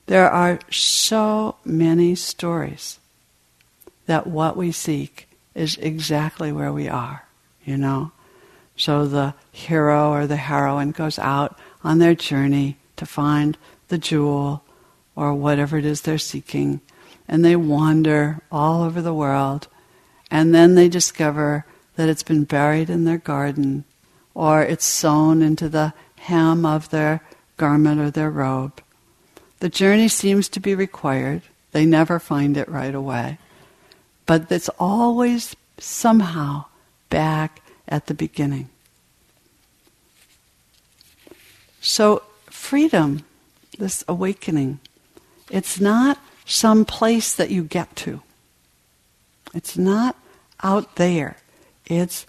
[0.06, 3.00] There are so many stories
[4.06, 7.26] that what we seek is exactly where we are,
[7.63, 8.12] you know?
[8.78, 14.63] So the hero or the heroine goes out on their journey to find the jewel
[15.15, 16.82] or whatever it is they're seeking,
[17.28, 19.68] and they wander all over the world,
[20.30, 21.65] and then they discover
[21.96, 23.86] that it's been buried in their garden
[24.34, 27.22] or it's sewn into the hem of their
[27.58, 28.82] garment or their robe.
[29.60, 31.41] The journey seems to be required.
[31.72, 33.39] They never find it right away.
[34.26, 36.66] But it's always somehow
[37.10, 38.70] back at the beginning.
[41.82, 43.24] So, freedom,
[43.78, 44.80] this awakening,
[45.52, 48.22] it's not some place that you get to.
[49.54, 50.16] It's not
[50.64, 51.38] out there.
[51.86, 52.26] It's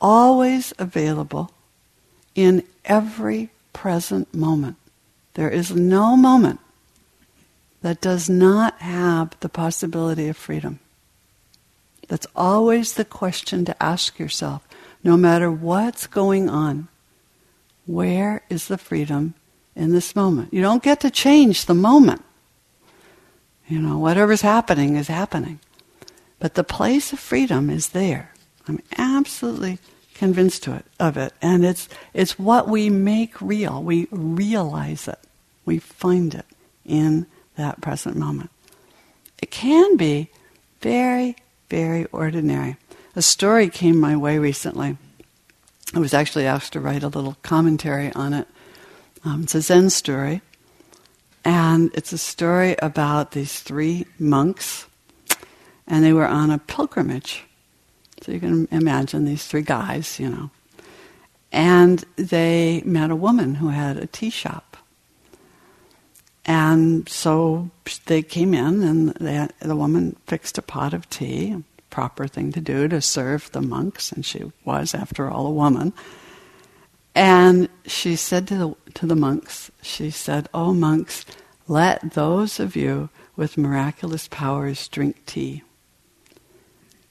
[0.00, 1.52] always available
[2.34, 4.76] in every present moment.
[5.34, 6.60] There is no moment
[7.82, 10.80] that does not have the possibility of freedom.
[12.08, 14.66] That's always the question to ask yourself,
[15.02, 16.88] no matter what's going on.
[17.86, 19.34] Where is the freedom
[19.74, 20.52] in this moment?
[20.52, 22.22] You don't get to change the moment.
[23.68, 25.60] You know, whatever's happening is happening.
[26.38, 28.32] But the place of freedom is there.
[28.68, 29.78] I'm absolutely
[30.14, 31.32] convinced to it, of it.
[31.40, 33.82] And it's, it's what we make real.
[33.82, 35.18] We realize it.
[35.64, 36.46] We find it
[36.84, 38.50] in that present moment.
[39.40, 40.30] It can be
[40.80, 41.36] very,
[41.68, 42.76] very ordinary.
[43.14, 44.96] A story came my way recently.
[45.94, 48.46] I was actually asked to write a little commentary on it.
[49.24, 50.42] Um, it's a Zen story.
[51.44, 54.86] And it's a story about these three monks,
[55.86, 57.44] and they were on a pilgrimage
[58.22, 60.50] so you can imagine these three guys, you know.
[61.52, 64.75] And they met a woman who had a tea shop.
[66.46, 67.70] And so
[68.06, 71.56] they came in, and the woman fixed a pot of tea,
[71.90, 75.92] proper thing to do to serve the monks, and she was, after all, a woman.
[77.16, 81.24] And she said to the, to the monks, she said, Oh, monks,
[81.66, 85.62] let those of you with miraculous powers drink tea.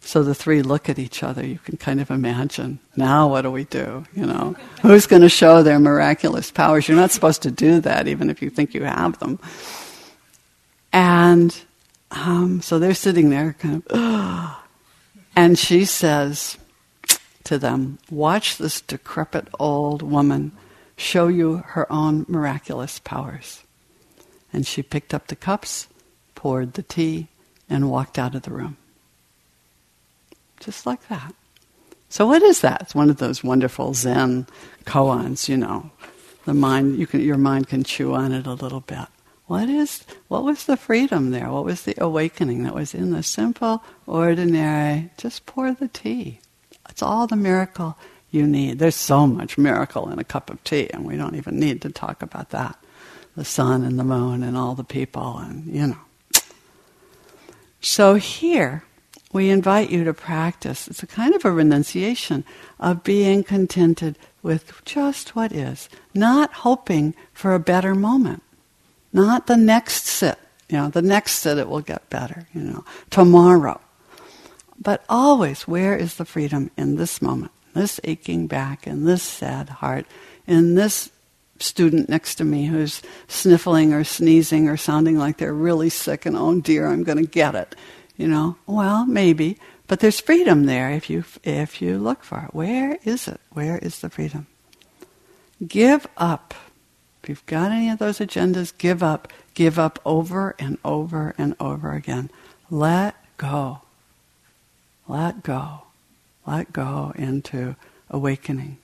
[0.05, 1.43] So the three look at each other.
[1.43, 2.77] You can kind of imagine.
[2.95, 4.05] Now, what do we do?
[4.13, 6.87] You know, who's going to show their miraculous powers?
[6.87, 9.39] You're not supposed to do that, even if you think you have them.
[10.93, 11.59] And
[12.11, 14.57] um, so they're sitting there, kind of,
[15.35, 16.59] and she says
[17.45, 20.51] to them, "Watch this decrepit old woman
[20.95, 23.63] show you her own miraculous powers."
[24.53, 25.87] And she picked up the cups,
[26.35, 27.27] poured the tea,
[27.67, 28.77] and walked out of the room
[30.59, 31.33] just like that.
[32.09, 32.81] So what is that?
[32.81, 34.47] It's one of those wonderful Zen
[34.85, 35.91] koans, you know.
[36.45, 39.07] The mind, you can, your mind can chew on it a little bit.
[39.47, 41.51] What is, what was the freedom there?
[41.51, 46.39] What was the awakening that was in the simple, ordinary, just pour the tea.
[46.89, 47.97] It's all the miracle
[48.31, 48.79] you need.
[48.79, 51.89] There's so much miracle in a cup of tea, and we don't even need to
[51.89, 52.77] talk about that.
[53.35, 55.97] The sun and the moon and all the people, and you know.
[57.81, 58.83] So here,
[59.35, 60.87] we invite you to practice.
[60.87, 62.45] It's a kind of a renunciation
[62.79, 68.43] of being contented with just what is, not hoping for a better moment,
[69.11, 70.39] not the next sit.
[70.69, 73.81] You know, the next sit it will get better, you know, tomorrow.
[74.79, 77.51] But always, where is the freedom in this moment?
[77.73, 80.05] This aching back, in this sad heart,
[80.47, 81.11] in this
[81.59, 86.37] student next to me who's sniffling or sneezing or sounding like they're really sick and
[86.37, 87.75] oh dear, I'm going to get it.
[88.17, 92.55] You know, well, maybe, but there's freedom there if you if you look for it.
[92.55, 93.41] Where is it?
[93.51, 94.47] Where is the freedom?
[95.65, 96.53] Give up.
[97.23, 99.31] If you've got any of those agendas, give up.
[99.53, 102.29] Give up over and over and over again.
[102.69, 103.81] Let go.
[105.07, 105.81] Let go.
[106.45, 107.75] Let go into
[108.09, 108.77] awakening.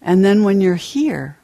[0.00, 1.38] And then when you're here,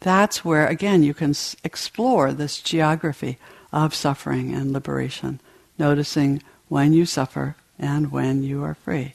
[0.00, 3.38] that's where, again, you can explore this geography
[3.72, 5.40] of suffering and liberation,
[5.78, 9.14] noticing when you suffer and when you are free.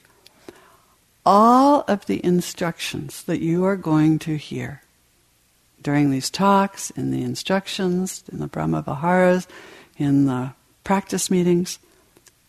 [1.26, 4.82] All of the instructions that you are going to hear
[5.82, 9.48] during these talks, in the instructions, in the Brahma Viharas,
[9.98, 11.78] in the practice meetings,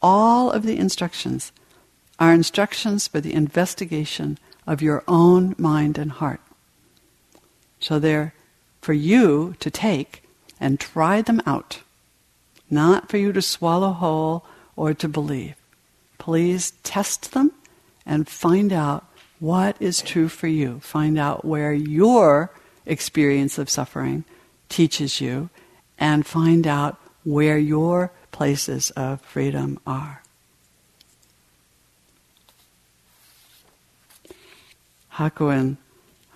[0.01, 1.53] all of the instructions
[2.19, 6.41] are instructions for the investigation of your own mind and heart.
[7.81, 8.35] So they're
[8.81, 10.23] for you to take
[10.61, 11.81] and try them out,
[12.75, 14.45] not for you to swallow whole
[14.77, 15.55] or to believe.
[16.19, 17.53] Please test them
[18.05, 19.07] and find out
[19.39, 20.81] what is true for you.
[20.81, 22.51] Find out where your
[22.87, 24.25] experience of suffering
[24.69, 25.51] teaches you,
[25.99, 30.23] and find out where your places of freedom are.
[35.15, 35.77] Hakuin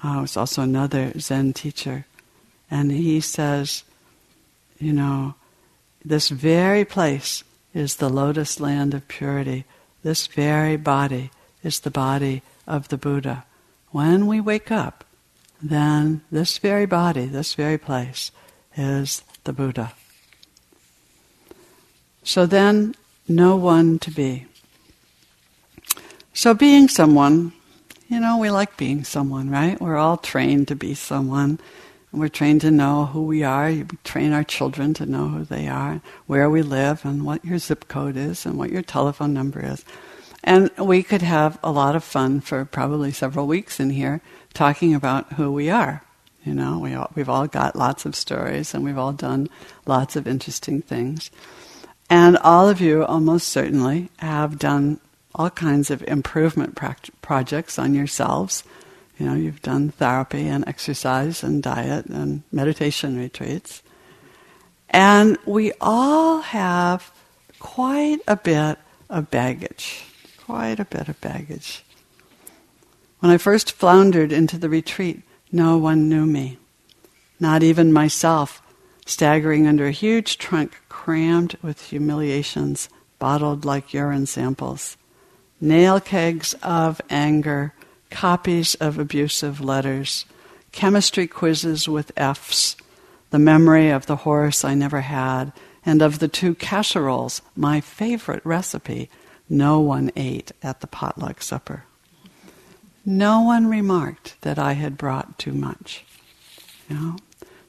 [0.02, 2.06] uh, was also another Zen teacher,
[2.70, 3.82] and he says,
[4.78, 5.34] you know,
[6.04, 7.44] this very place
[7.74, 9.64] is the lotus land of purity.
[10.02, 11.30] This very body
[11.62, 13.44] is the body of the Buddha.
[13.90, 15.04] When we wake up,
[15.60, 18.30] then this very body, this very place,
[18.76, 19.92] is the Buddha.
[22.22, 22.94] So then,
[23.26, 24.46] no one to be.
[26.32, 27.52] So, being someone,
[28.08, 29.80] you know, we like being someone, right?
[29.80, 31.58] We're all trained to be someone.
[32.12, 33.68] We're trained to know who we are.
[33.68, 37.58] We train our children to know who they are, where we live, and what your
[37.58, 39.84] zip code is, and what your telephone number is.
[40.42, 44.22] And we could have a lot of fun for probably several weeks in here
[44.54, 46.02] talking about who we are.
[46.44, 49.48] You know, we all, we've all got lots of stories and we've all done
[49.84, 51.30] lots of interesting things.
[52.08, 55.00] And all of you almost certainly have done
[55.34, 56.78] all kinds of improvement
[57.20, 58.64] projects on yourselves.
[59.18, 63.82] You know, you've done therapy and exercise and diet and meditation retreats.
[64.90, 67.10] And we all have
[67.58, 68.78] quite a bit
[69.10, 70.04] of baggage
[70.48, 71.84] quite a bit of baggage.
[73.18, 75.20] When I first floundered into the retreat,
[75.52, 76.56] no one knew me.
[77.38, 78.62] Not even myself,
[79.04, 82.88] staggering under a huge trunk crammed with humiliations,
[83.18, 84.96] bottled like urine samples.
[85.60, 87.74] Nail kegs of anger,
[88.10, 90.24] copies of abusive letters,
[90.72, 92.76] chemistry quizzes with F's,
[93.30, 95.52] the memory of the horse I never had,
[95.84, 99.10] and of the two casseroles, my favorite recipe,
[99.48, 101.84] no one ate at the potluck supper.
[103.04, 106.04] No one remarked that I had brought too much.
[106.88, 107.16] You know?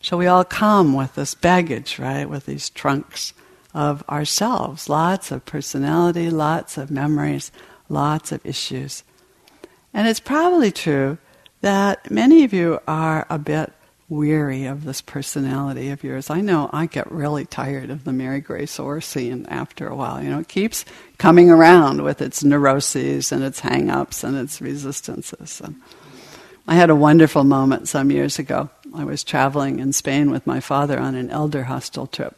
[0.01, 2.29] So we all come with this baggage, right?
[2.29, 3.33] With these trunks
[3.73, 4.89] of ourselves.
[4.89, 7.51] Lots of personality, lots of memories,
[7.87, 9.03] lots of issues.
[9.93, 11.17] And it's probably true
[11.61, 13.73] that many of you are a bit
[14.07, 16.29] weary of this personality of yours.
[16.29, 20.21] I know I get really tired of the Mary Grace Orr scene after a while.
[20.23, 20.83] You know, it keeps
[21.19, 25.61] coming around with its neuroses and its hang-ups and its resistances.
[25.61, 25.75] And
[26.67, 28.69] I had a wonderful moment some years ago.
[28.95, 32.35] I was traveling in Spain with my father on an elder hostel trip.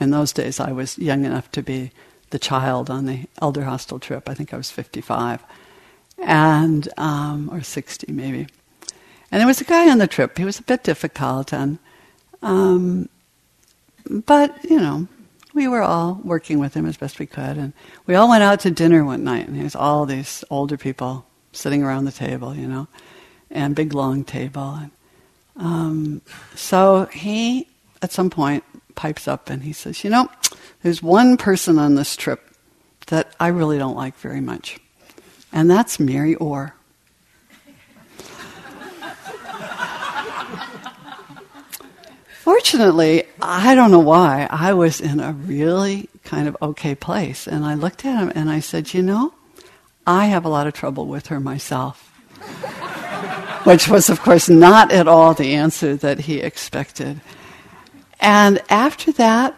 [0.00, 1.92] In those days, I was young enough to be
[2.30, 4.28] the child on the elder hostel trip.
[4.28, 5.44] I think I was 55,
[6.22, 8.46] and um, or 60 maybe.
[9.30, 10.36] And there was a guy on the trip.
[10.36, 11.78] He was a bit difficult, and
[12.42, 13.08] um,
[14.08, 15.08] but you know,
[15.54, 17.72] we were all working with him as best we could, and
[18.06, 21.82] we all went out to dinner one night, and there's all these older people sitting
[21.82, 22.88] around the table, you know,
[23.50, 24.90] and big long table, and
[25.56, 26.22] um,
[26.54, 27.68] so he
[28.02, 28.64] at some point
[28.94, 30.28] pipes up and he says, "You know,
[30.82, 32.50] there's one person on this trip
[33.06, 34.78] that I really don't like very much,
[35.52, 36.74] and that's Mary Orr."
[42.42, 47.46] Fortunately, I don't know why, I was in a really kind of okay place.
[47.46, 49.32] And I looked at him and I said, You know,
[50.06, 52.08] I have a lot of trouble with her myself.
[53.64, 57.20] Which was, of course, not at all the answer that he expected.
[58.18, 59.54] And after that,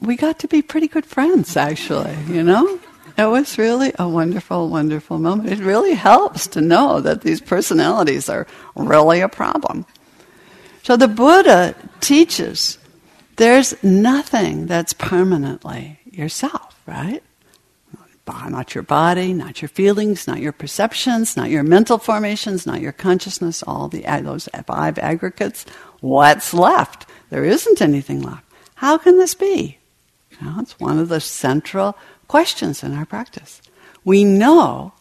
[0.00, 2.78] we got to be pretty good friends, actually, you know?
[3.18, 5.50] It was really a wonderful, wonderful moment.
[5.50, 8.46] It really helps to know that these personalities are
[8.76, 9.84] really a problem.
[10.84, 12.78] So the Buddha teaches
[13.34, 17.22] there's nothing that's permanently yourself, right?
[18.26, 22.92] Not your body, not your feelings, not your perceptions, not your mental formations, not your
[22.92, 25.64] consciousness, all the uh, those five aggregates.
[26.00, 27.06] What's left?
[27.30, 28.44] There isn't anything left.
[28.74, 29.78] How can this be?
[30.42, 31.96] Well, it's one of the central
[32.28, 33.60] questions in our practice.
[34.04, 34.92] We know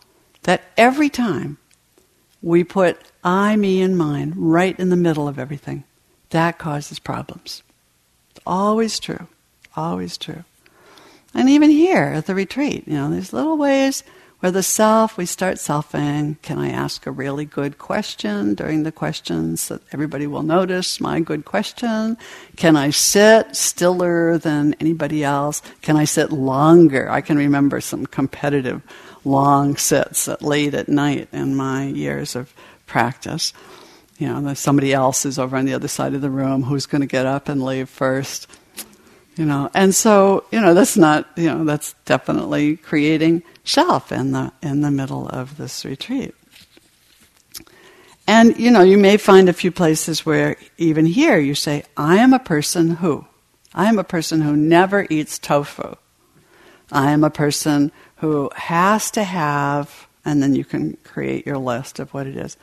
[0.43, 1.57] that every time
[2.41, 5.83] we put I, me, and mine right in the middle of everything.
[6.29, 7.63] That causes problems.
[8.31, 9.27] It's always true.
[9.75, 10.43] Always true.
[11.33, 14.03] And even here at the retreat, you know, there's little ways
[14.39, 16.39] where the self, we start selfing.
[16.43, 21.01] Can I ask a really good question during the questions that everybody will notice?
[21.01, 22.17] My good question.
[22.55, 25.61] Can I sit stiller than anybody else?
[25.81, 27.09] Can I sit longer?
[27.09, 28.83] I can remember some competitive
[29.25, 32.53] long sits at late at night in my years of
[32.85, 33.53] practice.
[34.19, 37.01] You know, somebody else is over on the other side of the room who's going
[37.01, 38.47] to get up and leave first.
[39.37, 44.31] You know, and so you know that's not you know that's definitely creating shelf in
[44.31, 46.33] the in the middle of this retreat.
[48.27, 52.17] And you know, you may find a few places where even here you say, I
[52.17, 53.25] am a person who.
[53.73, 55.95] I am a person who never eats tofu.
[56.91, 61.99] I am a person who has to have, and then you can create your list
[61.99, 62.57] of what it is.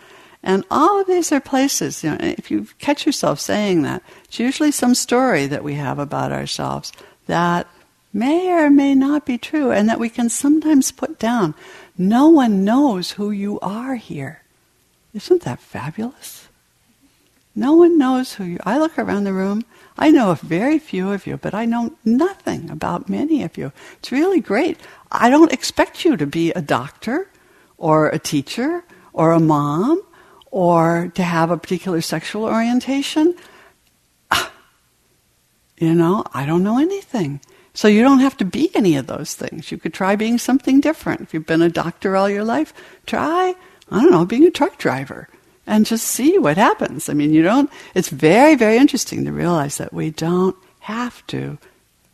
[0.46, 4.38] And all of these are places, you know, if you catch yourself saying that, it's
[4.38, 6.92] usually some story that we have about ourselves
[7.26, 7.66] that
[8.12, 11.54] may or may not be true and that we can sometimes put down.
[11.96, 14.42] No one knows who you are here.
[15.14, 16.48] Isn't that fabulous?
[17.56, 19.64] No one knows who you I look around the room.
[19.96, 23.72] I know a very few of you, but I know nothing about many of you.
[23.98, 24.78] It's really great.
[25.10, 27.28] I don't expect you to be a doctor
[27.78, 28.84] or a teacher
[29.14, 30.02] or a mom
[30.54, 33.34] or to have a particular sexual orientation.
[35.76, 37.40] You know, I don't know anything.
[37.74, 39.72] So you don't have to be any of those things.
[39.72, 41.20] You could try being something different.
[41.20, 42.72] If you've been a doctor all your life,
[43.06, 43.56] try,
[43.90, 45.28] I don't know, being a truck driver
[45.66, 47.08] and just see what happens.
[47.08, 51.58] I mean, you don't, it's very, very interesting to realize that we don't have to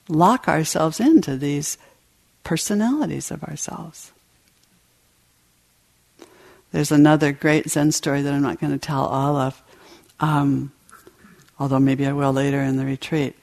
[0.08, 1.76] lock ourselves into these
[2.44, 4.12] personalities of ourselves.
[6.72, 9.62] There's another great Zen story that I'm not going to tell all of,
[10.20, 10.72] um,
[11.58, 13.36] although maybe I will later in the retreat.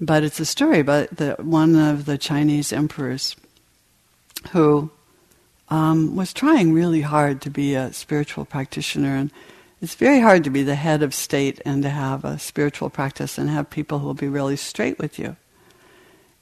[0.00, 3.36] But it's a story about the, one of the Chinese emperors
[4.50, 4.90] who
[5.68, 9.16] um, was trying really hard to be a spiritual practitioner.
[9.16, 9.30] And
[9.80, 13.38] it's very hard to be the head of state and to have a spiritual practice
[13.38, 15.36] and have people who will be really straight with you.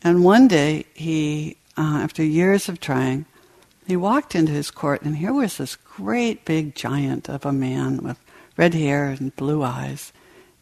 [0.03, 3.27] And one day, he, uh, after years of trying,
[3.91, 7.99] he walked into his court, and here was this great big giant of a man
[7.99, 8.19] with
[8.57, 10.13] red hair and blue eyes.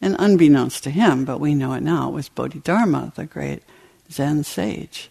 [0.01, 3.63] And unbeknownst to him, but we know it now, was Bodhidharma, the great
[4.11, 5.09] Zen sage.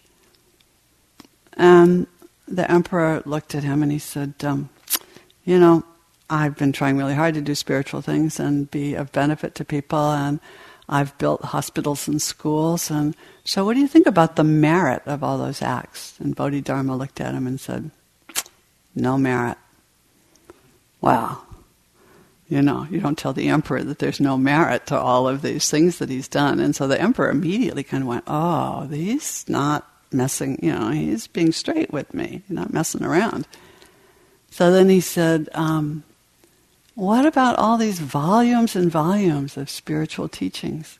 [1.53, 2.07] And
[2.47, 4.69] the emperor looked at him and he said, um,
[5.45, 5.83] You know,
[6.29, 10.11] I've been trying really hard to do spiritual things and be of benefit to people,
[10.11, 10.39] and
[10.87, 12.89] I've built hospitals and schools.
[12.89, 16.19] And so, what do you think about the merit of all those acts?
[16.19, 17.91] And Bodhidharma looked at him and said,
[18.99, 19.57] No merit.
[21.01, 21.45] Well,
[22.49, 25.69] you know, you don't tell the emperor that there's no merit to all of these
[25.69, 26.59] things that he's done.
[26.59, 31.27] And so the emperor immediately kind of went, Oh, he's not messing, you know, he's
[31.27, 33.47] being straight with me, not messing around.
[34.49, 36.03] So then he said, um,
[36.95, 40.97] What about all these volumes and volumes of spiritual teachings?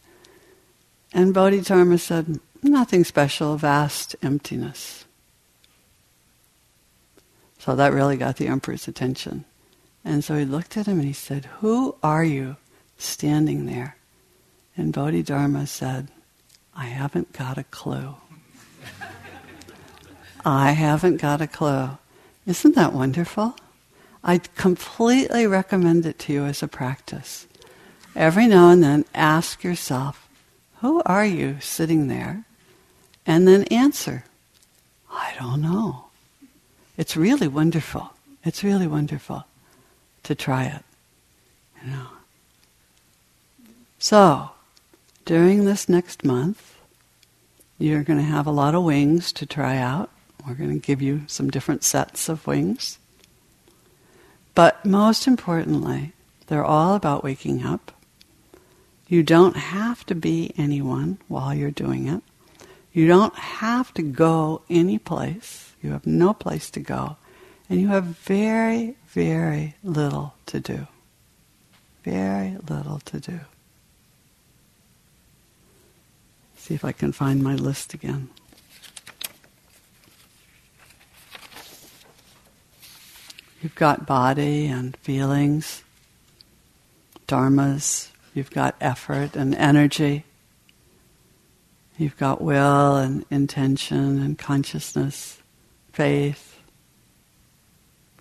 [1.11, 4.98] And Bodhidharma said, Nothing special, vast emptiness.
[7.69, 9.45] So that really got the emperor's attention.
[10.03, 12.55] And so he looked at him and he said, Who are you
[12.97, 13.95] standing there?
[14.75, 16.07] And Bodhidharma said,
[16.75, 18.15] I haven't got a clue.
[20.43, 21.91] I haven't got a clue.
[22.47, 23.55] Isn't that wonderful?
[24.23, 27.45] I completely recommend it to you as a practice.
[28.15, 30.27] Every now and then, ask yourself,
[30.81, 32.45] who are you sitting there?
[33.27, 34.23] And then answer,
[35.11, 36.08] I don't know.
[36.99, 38.11] It's really wonderful.
[38.43, 39.45] It's really wonderful
[40.23, 40.83] to try it.
[41.81, 42.07] You know.
[43.97, 44.51] So,
[45.23, 46.75] during this next month,
[47.77, 50.09] you're going to have a lot of wings to try out.
[50.45, 52.99] We're going to give you some different sets of wings.
[54.53, 56.11] But most importantly,
[56.47, 57.93] they're all about waking up.
[59.07, 62.21] You don't have to be anyone while you're doing it.
[62.91, 65.68] You don't have to go any place.
[65.81, 67.17] You have no place to go.
[67.69, 70.87] And you have very, very little to do.
[72.03, 73.39] Very little to do.
[76.57, 78.29] See if I can find my list again.
[83.61, 85.83] You've got body and feelings,
[87.27, 90.23] dharmas, you've got effort and energy,
[91.97, 95.41] you've got will and intention and consciousness,
[95.91, 96.59] faith,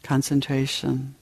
[0.03, 1.15] concentration,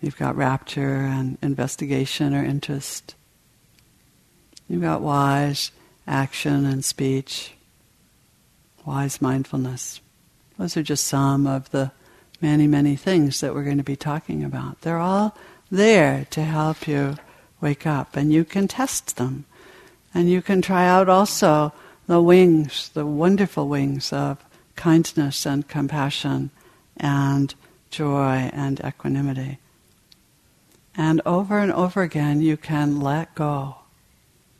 [0.00, 3.14] you've got rapture and investigation or interest,
[4.68, 5.70] you've got wise
[6.06, 7.52] action and speech,
[8.84, 10.00] wise mindfulness.
[10.58, 11.90] Those are just some of the
[12.40, 14.82] many, many things that we're going to be talking about.
[14.82, 15.36] They're all
[15.70, 17.16] there to help you
[17.60, 19.46] wake up, and you can test them.
[20.12, 21.72] And you can try out also
[22.06, 24.43] the wings, the wonderful wings of
[24.76, 26.50] kindness and compassion
[26.96, 27.54] and
[27.90, 29.58] joy and equanimity.
[30.96, 33.76] And over and over again, you can let go.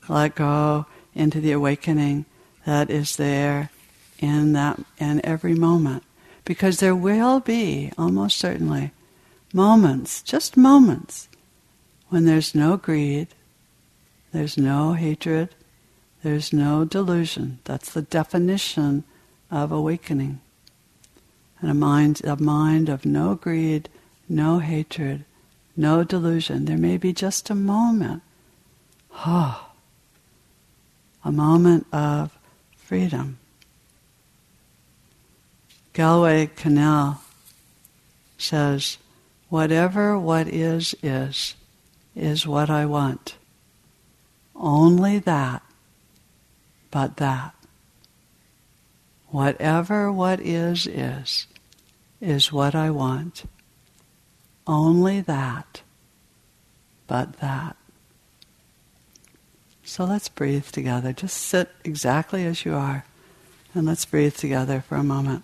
[0.08, 2.26] Let go into the awakening
[2.66, 3.70] that is there
[4.18, 6.02] in that in every moment.
[6.44, 8.92] Because there will be, almost certainly,
[9.52, 11.28] moments, just moments,
[12.08, 13.28] when there's no greed,
[14.32, 15.54] there's no hatred,
[16.22, 17.60] there's no delusion.
[17.64, 19.04] That's the definition
[19.50, 20.40] of awakening.
[21.60, 23.88] And a mind, a mind of no greed,
[24.28, 25.24] no hatred,
[25.76, 26.64] no delusion.
[26.64, 28.22] There may be just a moment.
[29.26, 29.70] Oh,
[31.24, 32.36] a moment of
[32.76, 33.38] freedom.
[35.92, 37.18] Galway Kinnell
[38.36, 38.98] says,
[39.48, 41.54] Whatever what is, is,
[42.16, 43.36] is what I want.
[44.56, 45.62] Only that,
[46.90, 47.53] but that.
[49.34, 51.48] Whatever what is, is,
[52.20, 53.42] is what I want.
[54.64, 55.82] Only that,
[57.08, 57.76] but that.
[59.82, 61.12] So let's breathe together.
[61.12, 63.06] Just sit exactly as you are,
[63.74, 65.42] and let's breathe together for a moment.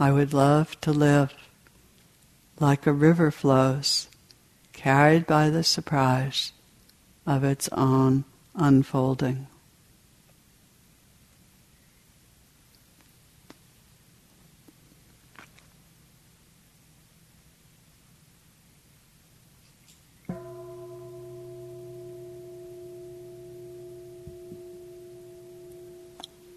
[0.00, 1.34] I would love to live
[2.60, 4.06] like a river flows,
[4.72, 6.52] carried by the surprise
[7.26, 8.24] of its own
[8.54, 9.48] unfolding.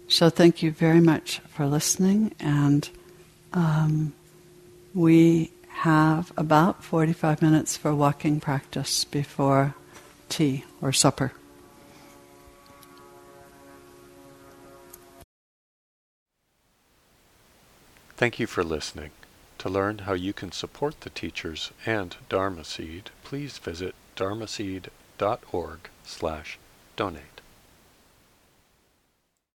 [0.06, 2.88] So, thank you very much for listening and
[3.52, 4.14] um,
[4.94, 9.74] we have about 45 minutes for walking practice before
[10.28, 11.32] tea or supper.
[18.16, 19.10] Thank you for listening.
[19.58, 26.58] To learn how you can support the teachers and Dharma Seed, please visit dharmaseed.org slash
[26.96, 27.31] donate.